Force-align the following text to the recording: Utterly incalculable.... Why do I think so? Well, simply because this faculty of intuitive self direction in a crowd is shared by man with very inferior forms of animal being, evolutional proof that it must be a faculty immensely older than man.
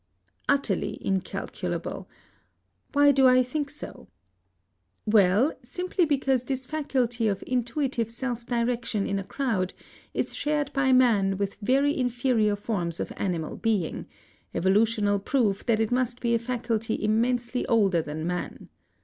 Utterly 0.49 0.97
incalculable.... 1.05 2.09
Why 2.93 3.11
do 3.11 3.27
I 3.27 3.43
think 3.43 3.69
so? 3.69 4.07
Well, 5.05 5.53
simply 5.61 6.05
because 6.05 6.43
this 6.43 6.65
faculty 6.65 7.27
of 7.27 7.43
intuitive 7.45 8.09
self 8.09 8.47
direction 8.47 9.05
in 9.05 9.19
a 9.19 9.23
crowd 9.23 9.75
is 10.15 10.35
shared 10.35 10.73
by 10.73 10.91
man 10.91 11.37
with 11.37 11.57
very 11.61 11.95
inferior 11.95 12.55
forms 12.55 12.99
of 12.99 13.13
animal 13.15 13.57
being, 13.57 14.07
evolutional 14.55 15.19
proof 15.19 15.63
that 15.67 15.79
it 15.79 15.91
must 15.91 16.19
be 16.19 16.33
a 16.33 16.39
faculty 16.39 17.03
immensely 17.03 17.63
older 17.67 18.01
than 18.01 18.25
man. 18.25 18.69